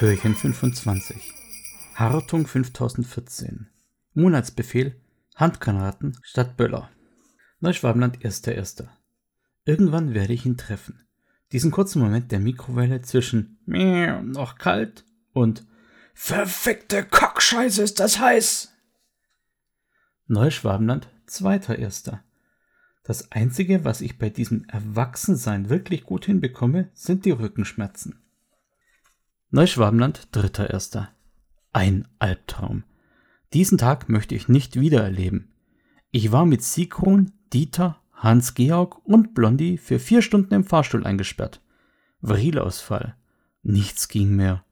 [0.00, 1.34] Türchen 25.
[1.94, 3.68] Hartung 5014.
[4.14, 4.98] Monatsbefehl
[5.36, 6.88] Handgranaten statt Böller.
[7.58, 8.88] Neuschwabenland 1.1.
[9.66, 11.04] Irgendwann werde ich ihn treffen.
[11.52, 15.66] Diesen kurzen Moment der Mikrowelle zwischen noch kalt und
[16.14, 18.72] Verfickte Kackscheiße ist das heiß.
[20.28, 22.18] Neuschwabenland 2.1.
[23.04, 28.22] Das Einzige, was ich bei diesem Erwachsensein wirklich gut hinbekomme, sind die Rückenschmerzen.
[29.52, 31.08] Neuschwabenland 3.1.
[31.72, 32.84] Ein Albtraum.
[33.52, 35.48] Diesen Tag möchte ich nicht wiedererleben.
[36.12, 41.60] Ich war mit Sigrun, Dieter, Hans-Georg und Blondie für vier Stunden im Fahrstuhl eingesperrt.
[42.20, 43.16] Virilausfall.
[43.64, 44.64] Nichts ging mehr.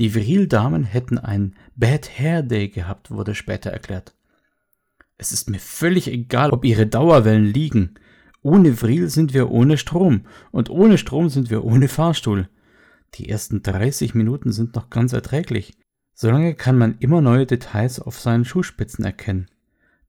[0.00, 4.16] Die Viril-Damen hätten einen Bad Hair Day gehabt, wurde später erklärt.
[5.16, 7.94] Es ist mir völlig egal, ob ihre Dauerwellen liegen.
[8.42, 12.48] Ohne Vril sind wir ohne Strom und ohne Strom sind wir ohne Fahrstuhl.
[13.14, 15.74] Die ersten 30 Minuten sind noch ganz erträglich.
[16.14, 19.48] Solange kann man immer neue Details auf seinen Schuhspitzen erkennen.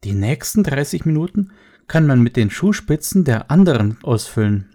[0.04, 1.52] Die nächsten 30 Minuten
[1.88, 4.70] kann man mit den Schuhspitzen der anderen ausfüllen.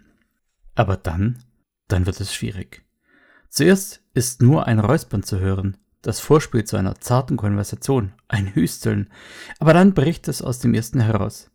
[0.75, 1.39] Aber dann,
[1.89, 2.85] dann wird es schwierig.
[3.49, 9.11] Zuerst ist nur ein Räuspern zu hören, das Vorspiel zu einer zarten Konversation, ein Hüsteln,
[9.59, 11.51] aber dann bricht es aus dem ersten heraus.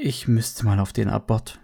[0.00, 1.60] Ich müsste mal auf den Abort.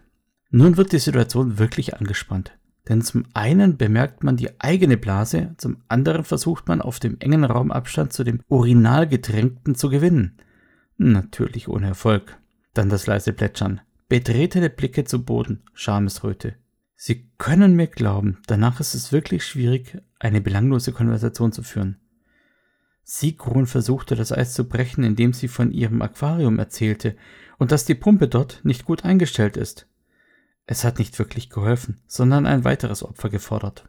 [0.50, 2.56] Nun wird die Situation wirklich angespannt,
[2.88, 7.44] denn zum einen bemerkt man die eigene Blase, zum anderen versucht man auf dem engen
[7.44, 10.38] Raumabstand zu dem Urinalgetränkten zu gewinnen.
[10.98, 12.38] Natürlich ohne Erfolg.
[12.74, 16.56] Dann das leise Plätschern, betretene Blicke zu Boden, Schamesröte.
[16.96, 21.98] Sie können mir glauben, danach ist es wirklich schwierig, eine belanglose Konversation zu führen.
[23.02, 27.16] Sigrun versuchte das Eis zu brechen, indem sie von ihrem Aquarium erzählte
[27.58, 29.86] und dass die Pumpe dort nicht gut eingestellt ist.
[30.66, 33.84] Es hat nicht wirklich geholfen, sondern ein weiteres Opfer gefordert.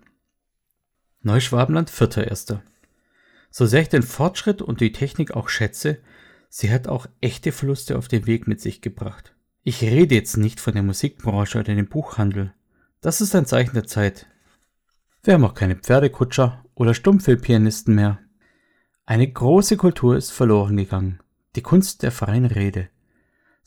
[1.21, 2.61] Neuschwabenland, vierter Erster.
[3.49, 5.99] So sehr ich den Fortschritt und die Technik auch schätze,
[6.49, 9.33] sie hat auch echte Verluste auf dem Weg mit sich gebracht.
[9.63, 12.53] Ich rede jetzt nicht von der Musikbranche oder dem Buchhandel.
[13.01, 14.27] Das ist ein Zeichen der Zeit.
[15.23, 18.19] Wir haben auch keine Pferdekutscher oder Stummfilmpianisten mehr.
[19.05, 21.19] Eine große Kultur ist verloren gegangen,
[21.55, 22.89] die Kunst der freien Rede.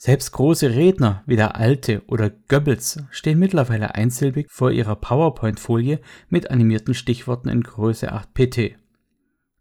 [0.01, 5.99] Selbst große Redner wie der Alte oder Goebbels stehen mittlerweile einsilbig vor ihrer PowerPoint-Folie
[6.29, 8.77] mit animierten Stichworten in Größe 8 pt.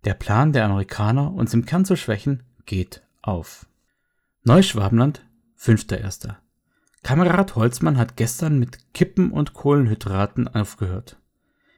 [0.04, 3.66] Der Plan der Amerikaner, uns im Kern zu schwächen, geht auf.
[4.44, 5.26] Neuschwabenland,
[5.58, 6.36] 5.1.
[7.02, 11.18] Kamerad Holzmann hat gestern mit Kippen und Kohlenhydraten aufgehört.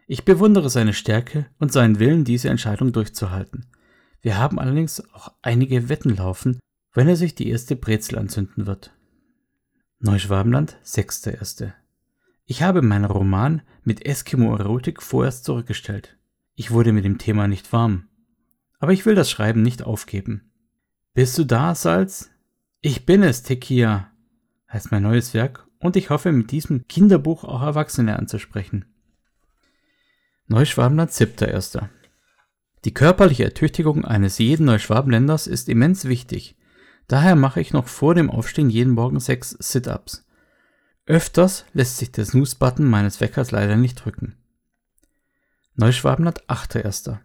[0.06, 3.70] Ich bewundere seine Stärke und seinen Willen, diese Entscheidung durchzuhalten.
[4.20, 6.60] Wir haben allerdings auch einige Wetten laufen,
[6.92, 8.92] wenn er sich die erste Brezel anzünden wird.
[10.00, 11.72] Neuschwabenland, 6.1.
[12.46, 16.16] Ich habe meinen Roman mit Eskimo-Erotik vorerst zurückgestellt.
[16.54, 18.08] Ich wurde mit dem Thema nicht warm.
[18.78, 20.50] Aber ich will das Schreiben nicht aufgeben.
[21.14, 22.30] Bist du da, Salz?
[22.80, 24.10] Ich bin es, Tekia,
[24.72, 28.86] heißt mein neues Werk und ich hoffe mit diesem Kinderbuch auch Erwachsene anzusprechen.
[30.46, 31.88] Neuschwabenland 7.1.
[32.84, 36.56] Die körperliche Ertüchtigung eines jeden Neuschwabenländers ist immens wichtig.
[37.10, 40.24] Daher mache ich noch vor dem Aufstehen jeden Morgen sechs Sit-Ups.
[41.06, 44.36] Öfters lässt sich der Snooze-Button meines Weckers leider nicht drücken.
[45.74, 47.18] Neuschwabenland 8.1.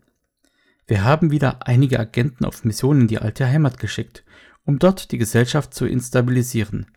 [0.88, 4.24] Wir haben wieder einige Agenten auf Missionen in die alte Heimat geschickt,
[4.64, 6.88] um dort die Gesellschaft zu instabilisieren.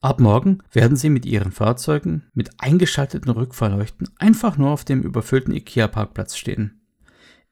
[0.00, 5.54] Ab morgen werden sie mit ihren Fahrzeugen mit eingeschalteten Rückfahrleuchten einfach nur auf dem überfüllten
[5.54, 6.80] IKEA-Parkplatz stehen.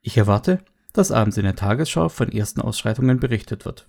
[0.01, 0.59] Ich erwarte,
[0.91, 3.85] dass abends in der Tagesschau von ersten Ausschreitungen berichtet wird.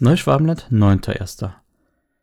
[0.00, 1.52] Neuschwabenland 9.1.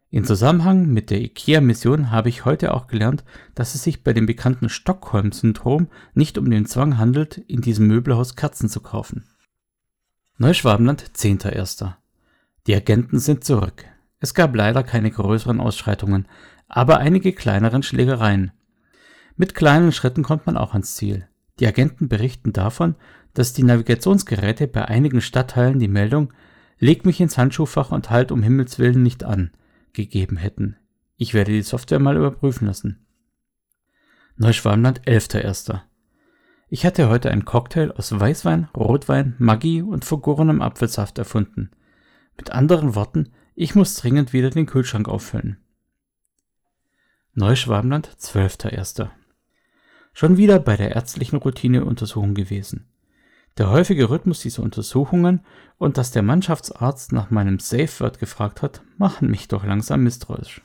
[0.10, 3.24] In Zusammenhang mit der IKEA-Mission habe ich heute auch gelernt,
[3.56, 8.36] dass es sich bei dem bekannten Stockholm-Syndrom nicht um den Zwang handelt, in diesem Möbelhaus
[8.36, 9.24] Kerzen zu kaufen.
[10.38, 11.94] Neuschwabenland 10.1.
[12.68, 13.86] Die Agenten sind zurück.
[14.20, 16.28] Es gab leider keine größeren Ausschreitungen,
[16.68, 18.52] aber einige kleineren Schlägereien.
[19.38, 21.26] Mit kleinen Schritten kommt man auch ans Ziel.
[21.62, 22.96] Die Agenten berichten davon,
[23.34, 26.34] dass die Navigationsgeräte bei einigen Stadtteilen die Meldung
[26.84, 29.52] Leg mich ins Handschuhfach und halt um Himmels willen nicht an
[29.94, 30.78] gegeben hätten.
[31.16, 33.06] Ich werde die Software mal überprüfen lassen.
[34.36, 35.80] Neuschwabenland 11.1.
[36.70, 41.70] Ich hatte heute einen Cocktail aus Weißwein, Rotwein, Maggi und vergorenem Apfelsaft erfunden.
[42.36, 45.58] Mit anderen Worten, ich muss dringend wieder den Kühlschrank auffüllen.
[47.36, 49.10] Neuschwabenland, 12.01.
[50.14, 52.88] Schon wieder bei der ärztlichen Routineuntersuchung gewesen.
[53.58, 55.42] Der häufige Rhythmus dieser Untersuchungen
[55.78, 60.62] und dass der Mannschaftsarzt nach meinem Safe-Word gefragt hat, machen mich doch langsam misstrauisch.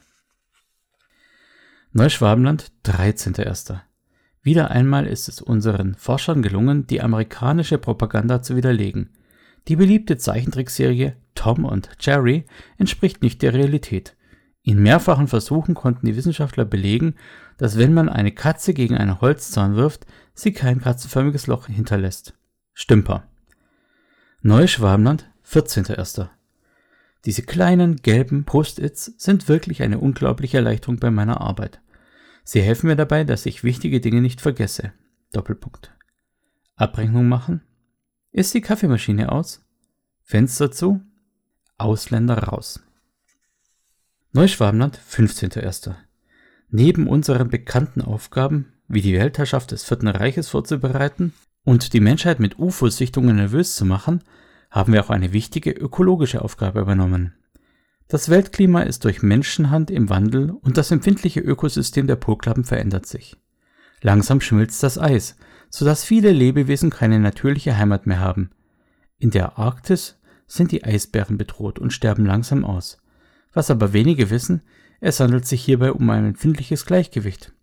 [1.93, 3.81] Neuschwabenland, 13.01.
[4.43, 9.11] Wieder einmal ist es unseren Forschern gelungen, die amerikanische Propaganda zu widerlegen.
[9.67, 12.45] Die beliebte Zeichentrickserie Tom und Jerry
[12.79, 14.17] entspricht nicht der Realität.
[14.63, 17.15] In mehrfachen Versuchen konnten die Wissenschaftler belegen,
[17.57, 22.36] dass wenn man eine Katze gegen einen Holzzaun wirft, sie kein katzenförmiges Loch hinterlässt.
[22.79, 23.27] Stümper.
[24.43, 26.29] Neues Schwabenland, 14.01.
[27.25, 31.81] Diese kleinen gelben Post-its sind wirklich eine unglaubliche Erleichterung bei meiner Arbeit.
[32.45, 34.93] Sie helfen mir dabei, dass ich wichtige Dinge nicht vergesse.
[35.33, 35.95] Doppelpunkt.
[36.75, 37.63] Abrechnung machen.
[38.31, 39.65] Ist die Kaffeemaschine aus?
[40.23, 41.01] Fenster zu?
[41.79, 42.85] Ausländer raus.
[44.33, 45.95] Neuschwabenland, 15.01.
[46.69, 51.33] Neben unseren bekannten Aufgaben, wie die Weltherrschaft des Vierten Reiches vorzubereiten
[51.67, 54.23] und die Menschheit mit UFO-Sichtungen nervös zu machen,
[54.71, 57.35] haben wir auch eine wichtige ökologische Aufgabe übernommen.
[58.07, 63.37] Das Weltklima ist durch Menschenhand im Wandel und das empfindliche Ökosystem der Polklappen verändert sich.
[64.01, 65.37] Langsam schmilzt das Eis,
[65.69, 68.51] sodass viele Lebewesen keine natürliche Heimat mehr haben.
[69.19, 73.03] In der Arktis sind die Eisbären bedroht und sterben langsam aus.
[73.53, 74.63] Was aber wenige wissen,
[75.01, 77.56] es handelt sich hierbei um ein empfindliches Gleichgewicht.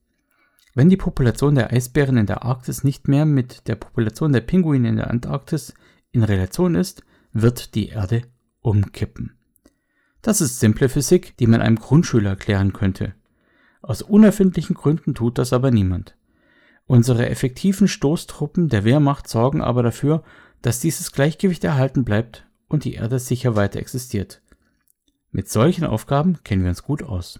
[0.75, 4.89] Wenn die Population der Eisbären in der Arktis nicht mehr mit der Population der Pinguine
[4.89, 5.73] in der Antarktis
[6.11, 8.23] in Relation ist, wird die Erde
[8.61, 9.37] umkippen.
[10.21, 13.13] Das ist simple Physik, die man einem Grundschüler erklären könnte.
[13.81, 16.15] Aus unerfindlichen Gründen tut das aber niemand.
[16.85, 20.23] Unsere effektiven Stoßtruppen der Wehrmacht sorgen aber dafür,
[20.61, 24.41] dass dieses Gleichgewicht erhalten bleibt und die Erde sicher weiter existiert.
[25.31, 27.39] Mit solchen Aufgaben kennen wir uns gut aus.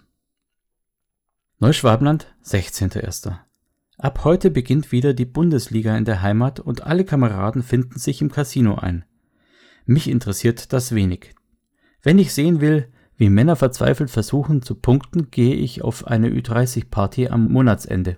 [1.60, 3.38] Neuschwabenland, 16.01.
[3.98, 8.32] Ab heute beginnt wieder die Bundesliga in der Heimat und alle Kameraden finden sich im
[8.32, 9.06] Casino ein.
[9.86, 11.36] Mich interessiert das wenig.
[12.02, 17.30] Wenn ich sehen will, wie Männer verzweifelt versuchen zu punkten, gehe ich auf eine Ü30-Party
[17.30, 18.18] am Monatsende.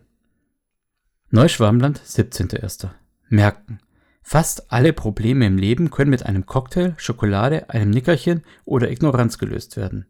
[1.29, 2.89] Neuschwabenland, 17.01.
[3.29, 3.79] Merken.
[4.21, 9.77] Fast alle Probleme im Leben können mit einem Cocktail, Schokolade, einem Nickerchen oder Ignoranz gelöst
[9.77, 10.07] werden.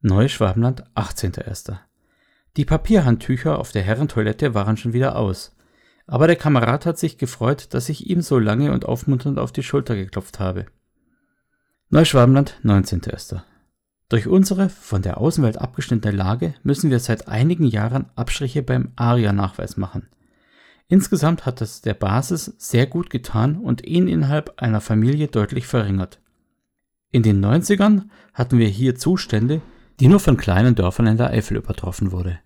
[0.00, 1.78] Neuschwabenland, 18.01.
[2.56, 5.56] Die Papierhandtücher auf der Herrentoilette waren schon wieder aus.
[6.06, 9.62] Aber der Kamerad hat sich gefreut, dass ich ihm so lange und aufmunternd auf die
[9.62, 10.66] Schulter geklopft habe.
[11.90, 13.42] Neuschwabenland, 19.01.
[14.08, 19.76] Durch unsere von der Außenwelt abgeschnittene Lage müssen wir seit einigen Jahren Abstriche beim ARIA-Nachweis
[19.76, 20.08] machen.
[20.88, 26.20] Insgesamt hat es der Basis sehr gut getan und ihn innerhalb einer Familie deutlich verringert.
[27.10, 29.60] In den 90ern hatten wir hier Zustände,
[30.00, 32.38] die nur von kleinen Dörfern in der Eifel übertroffen wurde.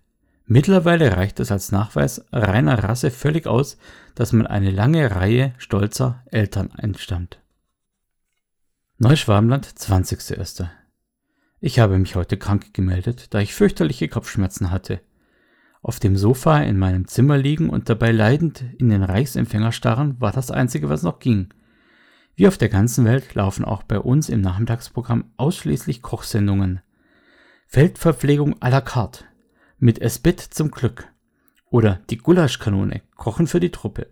[0.45, 3.77] Mittlerweile reicht es als Nachweis reiner Rasse völlig aus,
[4.15, 7.39] dass man eine lange Reihe stolzer Eltern entstammt.
[8.97, 10.67] Neuschwabenland, 20.01.
[11.59, 14.99] Ich habe mich heute krank gemeldet, da ich fürchterliche Kopfschmerzen hatte
[15.83, 20.31] auf dem Sofa in meinem Zimmer liegen und dabei leidend in den Reichsempfänger starren, war
[20.31, 21.49] das Einzige, was noch ging.
[22.35, 26.81] Wie auf der ganzen Welt laufen auch bei uns im Nachmittagsprogramm ausschließlich Kochsendungen.
[27.67, 29.25] Feldverpflegung à la carte.
[29.79, 31.07] Mit Esbit zum Glück.
[31.69, 33.01] Oder die Gulaschkanone.
[33.15, 34.07] Kochen für die Truppe.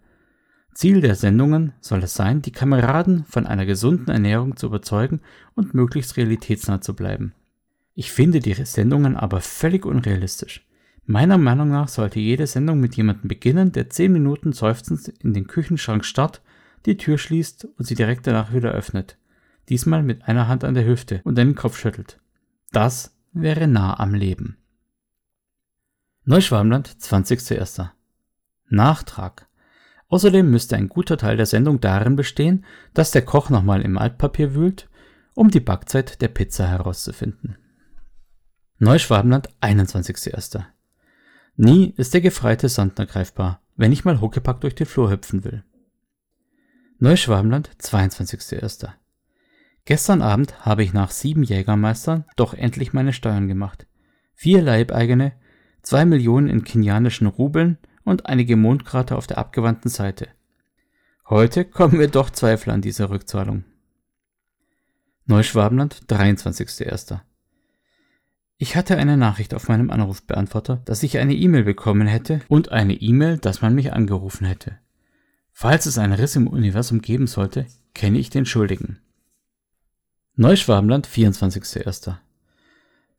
[0.74, 5.22] Ziel der Sendungen soll es sein, die Kameraden von einer gesunden Ernährung zu überzeugen
[5.54, 7.34] und möglichst realitätsnah zu bleiben.
[7.94, 10.66] Ich finde die Sendungen aber völlig unrealistisch.
[11.06, 15.46] Meiner Meinung nach sollte jede Sendung mit jemandem beginnen, der 10 Minuten seufzend in den
[15.46, 16.42] Küchenschrank starrt,
[16.86, 19.18] die Tür schließt und sie direkt danach wieder öffnet.
[19.70, 22.20] Diesmal mit einer Hand an der Hüfte und den Kopf schüttelt.
[22.72, 24.58] Das wäre nah am Leben.
[26.24, 27.90] Neuschwabenland, 20.01.
[28.70, 29.48] Nachtrag.
[30.08, 34.54] Außerdem müsste ein guter Teil der Sendung darin bestehen, dass der Koch nochmal im Altpapier
[34.54, 34.90] wühlt,
[35.34, 37.58] um die Backzeit der Pizza herauszufinden.
[38.78, 40.66] Neuschwabenland, 21.01.
[41.56, 45.64] Nie ist der gefreite Sandner greifbar, wenn ich mal Huckepack durch den Flur hüpfen will.
[47.00, 48.90] Neuschwabenland, 22.01.
[49.86, 53.88] Gestern Abend habe ich nach sieben Jägermeistern doch endlich meine Steuern gemacht.
[54.34, 55.34] Vier Leibeigene,
[55.82, 60.28] zwei Millionen in kenianischen Rubeln und einige Mondkrater auf der abgewandten Seite.
[61.30, 63.64] Heute kommen wir doch Zweifel an dieser Rückzahlung.
[65.26, 67.20] Neuschwabenland, 23.01.
[68.58, 72.94] Ich hatte eine Nachricht auf meinem Anrufbeantworter, dass ich eine E-Mail bekommen hätte und eine
[72.94, 74.78] E-Mail, dass man mich angerufen hätte.
[75.52, 79.00] Falls es einen Riss im Universum geben sollte, kenne ich den Schuldigen.
[80.42, 82.16] Neuschwabenland, 24.01.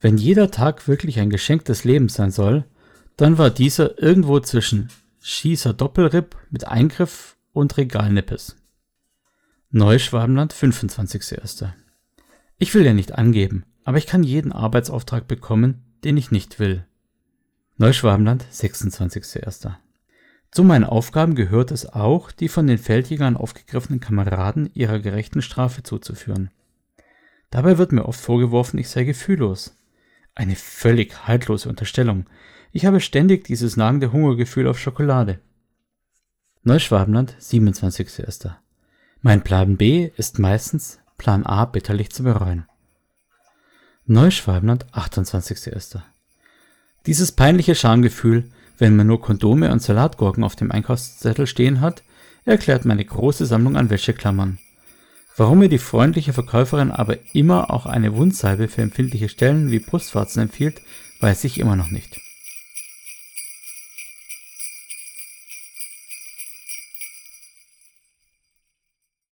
[0.00, 2.64] Wenn jeder Tag wirklich ein Geschenk des Lebens sein soll,
[3.16, 4.88] dann war dieser irgendwo zwischen
[5.20, 8.56] Schießer Doppelripp mit Eingriff und Regalnippes.
[9.70, 11.68] Neuschwabenland, 25.01.
[12.58, 16.84] Ich will ja nicht angeben, aber ich kann jeden Arbeitsauftrag bekommen, den ich nicht will.
[17.76, 19.74] Neuschwabenland, 26.01.
[20.50, 25.84] Zu meinen Aufgaben gehört es auch, die von den Feldjägern aufgegriffenen Kameraden ihrer gerechten Strafe
[25.84, 26.50] zuzuführen.
[27.52, 29.76] Dabei wird mir oft vorgeworfen, ich sei gefühllos.
[30.34, 32.24] Eine völlig haltlose Unterstellung.
[32.72, 35.38] Ich habe ständig dieses nagende Hungergefühl auf Schokolade.
[36.62, 38.54] Neuschwabenland, 27.01.
[39.20, 42.64] Mein Plan B ist meistens Plan A bitterlich zu bereuen.
[44.06, 46.00] Neuschwabenland, 28.01.
[47.04, 52.02] Dieses peinliche Schamgefühl, wenn man nur Kondome und Salatgurken auf dem Einkaufszettel stehen hat,
[52.46, 54.58] erklärt meine große Sammlung an Wäscheklammern.
[55.36, 60.42] Warum mir die freundliche Verkäuferin aber immer auch eine Wundsalbe für empfindliche Stellen wie Brustwarzen
[60.42, 60.82] empfiehlt,
[61.20, 62.21] weiß ich immer noch nicht